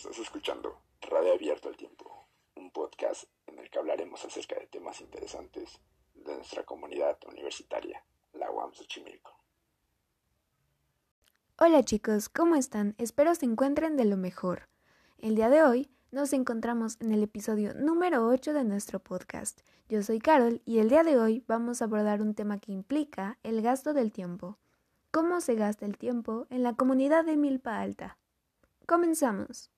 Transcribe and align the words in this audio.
Estás 0.00 0.18
escuchando 0.18 0.80
Radio 1.02 1.34
Abierto 1.34 1.68
al 1.68 1.76
Tiempo, 1.76 2.26
un 2.54 2.70
podcast 2.70 3.24
en 3.46 3.58
el 3.58 3.68
que 3.68 3.78
hablaremos 3.78 4.24
acerca 4.24 4.58
de 4.58 4.66
temas 4.66 4.98
interesantes 5.02 5.78
de 6.14 6.36
nuestra 6.36 6.64
comunidad 6.64 7.18
universitaria, 7.28 8.02
la 8.32 8.50
UAM 8.50 8.72
Xochimilco. 8.72 9.30
Hola 11.58 11.82
chicos, 11.82 12.30
¿cómo 12.30 12.56
están? 12.56 12.94
Espero 12.96 13.34
se 13.34 13.44
encuentren 13.44 13.98
de 13.98 14.06
lo 14.06 14.16
mejor. 14.16 14.70
El 15.18 15.34
día 15.34 15.50
de 15.50 15.62
hoy 15.62 15.90
nos 16.12 16.32
encontramos 16.32 16.96
en 17.02 17.12
el 17.12 17.22
episodio 17.22 17.74
número 17.74 18.26
8 18.26 18.54
de 18.54 18.64
nuestro 18.64 19.00
podcast. 19.00 19.60
Yo 19.90 20.02
soy 20.02 20.18
Carol 20.18 20.62
y 20.64 20.78
el 20.78 20.88
día 20.88 21.04
de 21.04 21.18
hoy 21.18 21.44
vamos 21.46 21.82
a 21.82 21.84
abordar 21.84 22.22
un 22.22 22.34
tema 22.34 22.58
que 22.58 22.72
implica 22.72 23.38
el 23.42 23.60
gasto 23.60 23.92
del 23.92 24.12
tiempo. 24.12 24.56
¿Cómo 25.10 25.42
se 25.42 25.56
gasta 25.56 25.84
el 25.84 25.98
tiempo 25.98 26.46
en 26.48 26.62
la 26.62 26.72
comunidad 26.72 27.26
de 27.26 27.36
Milpa 27.36 27.82
Alta? 27.82 28.16
Comenzamos. 28.86 29.70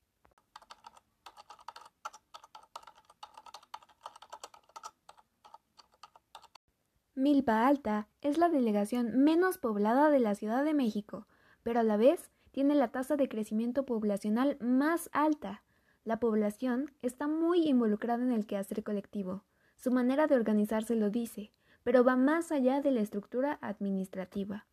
Milpa 7.15 7.66
Alta 7.66 8.09
es 8.23 8.39
la 8.39 8.48
delegación 8.48 9.19
menos 9.23 9.59
poblada 9.59 10.09
de 10.09 10.19
la 10.19 10.34
Ciudad 10.34 10.65
de 10.65 10.73
México, 10.73 11.27
pero 11.62 11.80
a 11.80 11.83
la 11.83 11.98
vez 11.98 12.30
tiene 12.53 12.75
la 12.75 12.89
tasa 12.89 13.16
de 13.16 13.29
crecimiento 13.29 13.84
poblacional 13.84 14.57
más 14.61 15.11
alta. 15.12 15.62
La 16.05 16.19
población 16.19 16.91
está 17.03 17.29
muy 17.29 17.69
involucrada 17.69 18.25
en 18.25 18.33
el 18.33 18.47
quehacer 18.47 18.83
colectivo. 18.83 19.45
Su 19.77 19.91
manera 19.91 20.27
de 20.27 20.37
organizarse 20.37 20.97
lo 20.97 21.11
dice, 21.11 21.53
pero 21.84 22.03
va 22.03 22.17
más 22.17 22.50
allá 22.50 22.81
de 22.81 22.92
la 22.92 23.03
estructura 23.03 23.59
administrativa. 23.61 24.65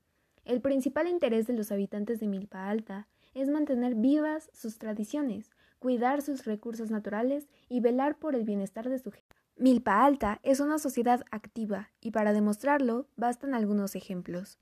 El 0.46 0.62
principal 0.62 1.10
interés 1.10 1.46
de 1.46 1.54
los 1.54 1.74
habitantes 1.74 2.22
de 2.22 2.28
Milpa 2.28 2.70
Alta 2.70 3.10
es 3.34 3.50
mantener 3.50 3.96
vivas 3.96 4.50
sus 4.54 4.78
tradiciones, 4.78 5.52
cuidar 5.78 6.22
sus 6.22 6.46
recursos 6.46 6.90
naturales 6.90 7.50
y 7.68 7.82
velar 7.82 8.18
por 8.18 8.34
el 8.34 8.46
bienestar 8.46 8.88
de 8.88 9.00
su 9.00 9.12
gente. 9.12 9.39
Milpa 9.60 10.06
Alta 10.06 10.40
es 10.42 10.62
una 10.62 10.80
sociedad 10.80 11.26
activa 11.32 11.90
y 12.00 12.12
para 12.12 12.32
demostrarlo 12.32 13.08
bastan 13.18 13.54
algunos 13.54 13.94
ejemplos. 13.94 14.58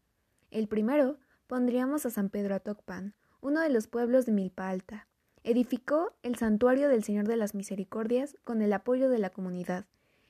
El 0.50 0.68
primero 0.68 1.20
pondríamos 1.46 2.08
a 2.08 2.10
San 2.10 2.30
Pedro 2.30 2.56
Atocpan, 2.56 3.14
uno 3.40 3.62
de 3.62 3.70
los 3.70 3.86
pueblos 3.86 4.26
de 4.26 4.32
Milpa 4.32 4.70
Alta. 4.70 5.08
Edificó 5.44 6.16
el 6.24 6.36
santuario 6.36 6.90
del 6.90 7.04
Señor 7.04 7.28
de 7.28 7.38
las 7.38 7.54
Misericordias 7.54 8.38
con 8.44 8.64
el 8.64 8.74
apoyo 8.74 9.08
de 9.12 9.20
la 9.20 9.30
comunidad. 9.30 9.86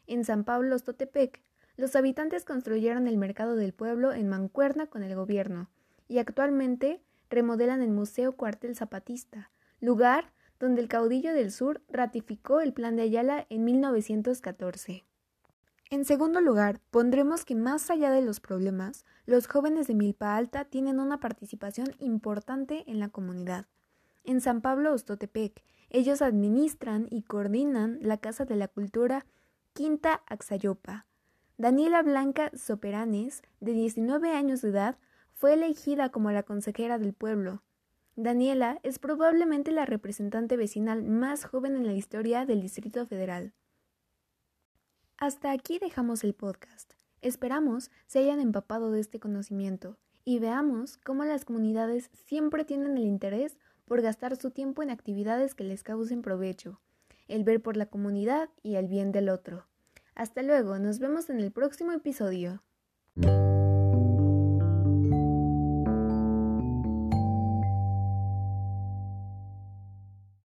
En 0.06 0.26
San 0.26 0.44
Pablo 0.44 0.76
Ostotepec, 0.76 1.42
los 1.78 1.96
habitantes 1.96 2.44
construyeron 2.44 3.08
el 3.08 3.16
mercado 3.16 3.56
del 3.56 3.72
pueblo 3.74 4.12
en 4.12 4.28
mancuerna 4.28 4.88
con 4.88 5.02
el 5.02 5.16
gobierno 5.16 5.70
y 6.10 6.18
actualmente 6.18 7.02
remodelan 7.30 7.82
el 7.82 7.92
Museo 7.92 8.34
Cuartel 8.34 8.76
Zapatista, 8.76 9.50
lugar 9.80 10.34
donde 10.60 10.82
el 10.82 10.88
caudillo 10.88 11.34
del 11.34 11.52
sur 11.52 11.82
ratificó 11.90 12.62
el 12.62 12.74
Plan 12.74 12.96
de 12.96 13.04
Ayala 13.04 13.46
en 13.50 13.66
1914. 13.66 15.04
En 15.90 16.04
segundo 16.04 16.42
lugar, 16.42 16.82
pondremos 16.92 17.46
que 17.46 17.56
más 17.56 17.90
allá 17.90 18.12
de 18.12 18.22
los 18.22 18.42
problemas, 18.42 19.06
los 19.26 19.48
jóvenes 19.48 19.88
de 19.88 19.96
Milpa 19.96 20.36
Alta 20.36 20.66
tienen 20.66 21.00
una 21.00 21.20
participación 21.20 21.88
importante 22.00 22.84
en 22.88 23.00
la 23.00 23.08
comunidad. 23.08 23.68
En 24.26 24.42
San 24.42 24.62
Pablo 24.62 24.94
Ostotepec, 24.94 25.64
ellos 25.90 26.22
administran 26.22 27.08
y 27.10 27.22
coordinan 27.22 28.00
la 28.02 28.18
Casa 28.18 28.44
de 28.44 28.58
la 28.58 28.68
Cultura 28.68 29.26
Quinta 29.72 30.24
Axayopa. 30.28 31.06
Daniela 31.58 32.04
Blanca 32.04 32.52
Soperanes, 32.54 33.42
de 33.62 33.72
19 33.72 34.32
años 34.32 34.62
de 34.62 34.70
edad, 34.70 34.98
fue 35.34 35.54
elegida 35.54 36.10
como 36.10 36.32
la 36.32 36.44
consejera 36.44 36.98
del 36.98 37.14
pueblo, 37.14 37.64
Daniela 38.20 38.80
es 38.82 38.98
probablemente 38.98 39.72
la 39.72 39.86
representante 39.86 40.58
vecinal 40.58 41.04
más 41.04 41.46
joven 41.46 41.76
en 41.76 41.86
la 41.86 41.94
historia 41.94 42.48
del 42.48 42.62
Distrito 42.62 43.06
Federal. 43.06 43.54
Hasta 45.20 45.52
aquí 45.52 45.78
dejamos 45.78 46.24
el 46.24 46.34
podcast. 46.34 46.96
Esperamos 47.22 47.92
se 48.08 48.18
hayan 48.18 48.40
empapado 48.40 48.90
de 48.92 49.02
este 49.02 49.20
conocimiento 49.20 50.00
y 50.26 50.40
veamos 50.40 50.98
cómo 50.98 51.26
las 51.26 51.46
comunidades 51.46 52.10
siempre 52.26 52.66
tienen 52.66 52.98
el 52.98 53.06
interés 53.06 53.60
por 53.86 54.02
gastar 54.02 54.36
su 54.36 54.50
tiempo 54.50 54.82
en 54.82 54.90
actividades 54.90 55.54
que 55.54 55.64
les 55.64 55.84
causen 55.84 56.24
provecho, 56.24 56.82
el 57.28 57.44
ver 57.44 57.62
por 57.62 57.78
la 57.78 57.86
comunidad 57.86 58.50
y 58.64 58.78
el 58.78 58.88
bien 58.88 59.12
del 59.12 59.30
otro. 59.30 59.68
Hasta 60.16 60.42
luego, 60.42 60.80
nos 60.80 60.98
vemos 60.98 61.30
en 61.30 61.40
el 61.40 61.52
próximo 61.52 61.92
episodio. 61.92 62.64